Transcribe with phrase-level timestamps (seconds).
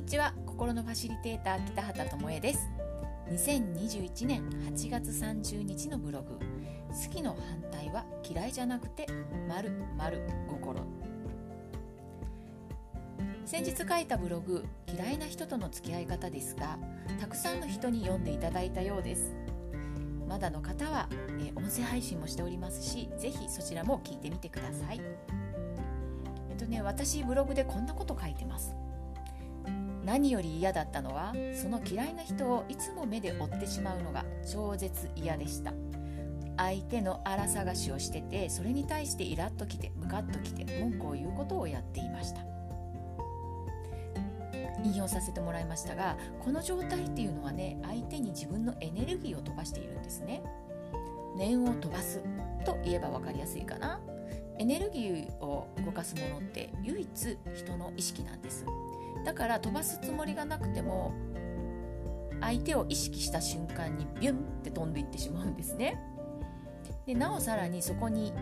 [0.00, 0.32] にちは。
[0.46, 2.70] 心のファシリテーター北畑智恵です。
[3.28, 6.38] 2021年8月30日のブログ。
[6.88, 9.06] 好きの反対は嫌いじゃなくて
[9.46, 10.80] 〇〇心
[13.44, 16.78] 先日書いたブログ嫌いな人との付き合い方ですが
[17.20, 19.34] たくさんの人に読んでいただいたようです。
[20.26, 21.08] まだの方は、
[21.40, 25.00] え音声配信もしておりますしぜひそちらも聞いてみてください。
[26.50, 28.74] えっとね私ブログでこんなこと書いてます。
[30.04, 35.72] 何より嫌だったのはその嫌いな人をいつも目で追ってしまうのが超絶嫌でした。
[36.56, 42.42] 相手の荒探しをしててそれに対してイラッときてムカッときて文句を言うことをやっていました。
[44.84, 50.42] 引用させてもらいましたがこの状態っていうのはね相手に自分のエネルギーを飛ばしているんですね。
[51.36, 52.20] 念を飛ばす
[52.64, 54.00] と言えば分かりやすいかな。
[54.60, 58.66] エネルギーを動かすものって唯一人の意識なんです。
[59.24, 61.14] だから飛ばすつもりがなくても
[62.42, 65.98] 相手を意識した瞬間にビュンって飛んでいってしまうんですね。
[67.06, 68.34] でなおさらにそこに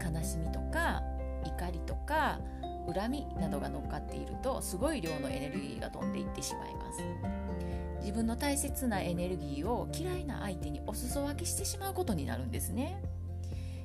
[0.00, 1.02] 悲しみとか
[1.44, 2.38] 怒りとか
[2.94, 7.00] 恨みなどが乗っかっているとすごい量のエネルギーが飛んでいってしまいます。
[7.98, 13.02] 自分の大切なエネルギーを嫌いな相手にお裾分けしてしまうことになるんですね。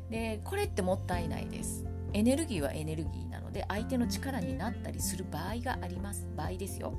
[0.10, 1.86] でこれってもったいないです。
[2.14, 6.28] エネルギーはエネルギーなので相手の力になったりする場合があります。
[6.36, 6.94] 場合ですよ。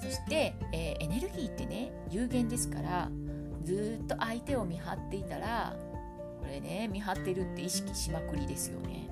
[0.00, 3.10] そして、えー、エネルギーってね有限ですから
[3.62, 5.74] ずっと相手を見張っていたら
[6.40, 9.08] これね見張ってるって意識しまくりですよね。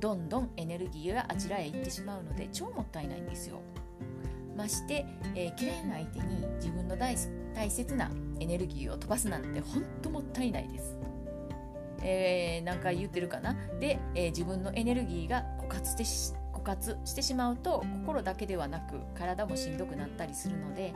[0.00, 3.60] どんどんエネルギーがあちらへ行ってしまうので超もったいないんですよ。
[4.56, 7.16] まして、えー、嫌いな相手に自分の大
[7.54, 10.96] 大切なエネルギーを飛ばすなんてほんともったいないです。
[12.02, 13.56] えー、何回言ってるかな？
[13.80, 20.94] で、えー、自分のエネルギーが枯渇してし枯渇してしまうと心だけではなく体もしんどくなったりするので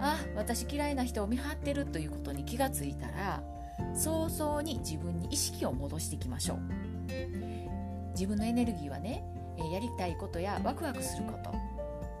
[0.00, 3.42] あ私嫌いな人を見張ってるということに気がついたら
[3.94, 6.58] 早々に自分に意識を戻していきましょう。
[8.12, 9.22] 自分のエネルギーはね
[9.72, 11.52] やりたいことやワクワクすること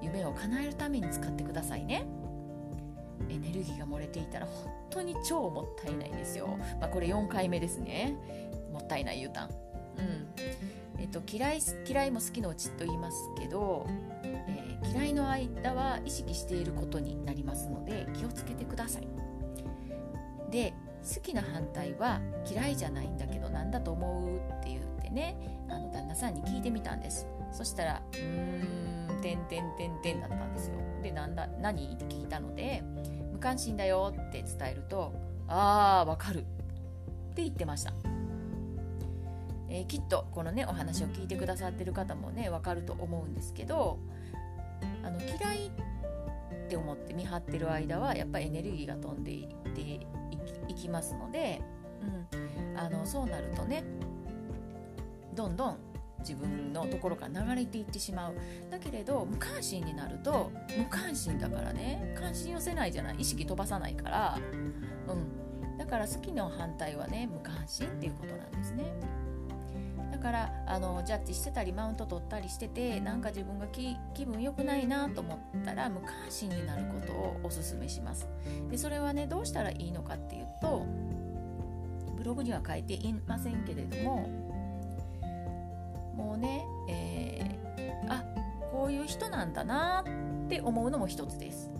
[0.00, 2.06] 夢を叶えるために使ってくださいね。
[3.28, 6.48] エネルギーが漏れていたら本当に超もったいないですよ。
[6.80, 8.16] まあ、これ4回目ですね。
[8.72, 9.48] もったいない U ターン。
[9.98, 10.28] うん
[11.00, 13.86] えっと、嫌い嫌いも好きのうちと言いますけど、
[14.22, 19.08] えー、嫌いの間は意識していることになりますので気をつけてください。
[20.50, 20.72] で
[21.14, 25.36] 好きな反対は嫌いじゃないんだけど何だと思うって言ってね
[25.68, 30.74] あの旦那さんに聞いてみたんですそしたら「うーんてんてんてんてん」だったんですよ
[31.18, 31.92] なんだ何？
[31.92, 32.82] って聞いたので
[33.32, 35.12] 無関心だよって伝えると
[35.48, 36.40] ああわかる。
[36.40, 36.42] っ
[37.34, 37.92] て言ってました、
[39.68, 44.00] えー、きっとこのねお話を聞いてくださってる方もねわかると思うんですけど
[45.04, 45.70] あの嫌いっ
[46.68, 49.80] て思って見張ってる間はやっぱりエネルギーが飛んでいって
[50.68, 51.62] いきますので、
[52.34, 53.84] うん、あのそうなるとね
[55.34, 55.78] どんどん
[56.20, 58.34] 自分のところから流れていってしまう。
[58.70, 62.14] だけれど無関心になると無関心だからね。
[62.18, 63.16] 関心寄せないじゃない？
[63.18, 64.38] 意識飛ばさないから。
[65.08, 65.76] うん。
[65.78, 68.92] だから好きの反対はね無関心っていうことなんですね。
[70.10, 78.26] だからあのジャッジしてたりマウント取ったりしててなんか自分が気分良くないなと思ったら無関心になることをおすすめします。
[78.68, 80.84] でそれはねどうしたらいいのかっていうと
[82.16, 84.47] ブログには書いていませんけれどもも
[89.38, 90.04] なんだな
[90.46, 91.70] って思うのも一つです。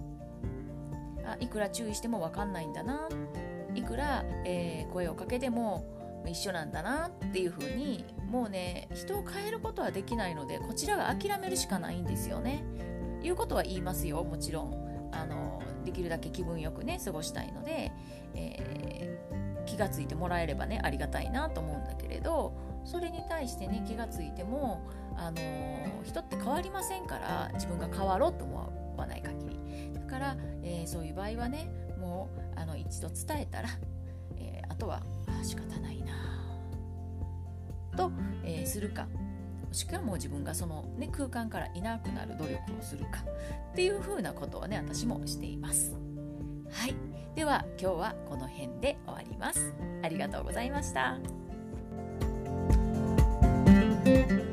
[1.24, 3.08] あいくら注意しても分かんないんだな。
[3.74, 5.84] いくら、えー、声をかけても
[6.26, 12.64] 一緒なんだなっていう風にもうね人を変えることはできないのでこちらが諦めるしかないんですよね。
[13.22, 15.10] いうことは言いますよもちろん。
[15.10, 17.90] あのできるだけ気分よくね過ごしたいので、
[18.34, 22.52] えー、気がついてもらえればねありがたいなと思うんだけれど
[22.84, 24.80] それに対してね気がついても、
[25.18, 25.36] あの、
[26.08, 31.70] 人って変わりませんから自分が変わろうと思わない限りだから、えー、そういう場合はね
[32.00, 33.68] もうあの一度伝えたら、
[34.36, 36.14] えー、あとはあ仕方ないな
[37.96, 38.10] と、
[38.44, 39.06] えするか
[39.66, 43.22] もしくはもう自分がその、ね、空間からいなくなる努力をするか
[43.72, 45.94] っていうふうなことをね私もしています。
[46.70, 46.94] はい、
[47.34, 49.74] では今日はこの辺で終わります。
[50.02, 51.18] ありがとうございました。
[54.04, 54.47] thank you